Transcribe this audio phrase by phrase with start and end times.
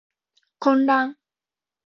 [0.57, 1.15] 混乱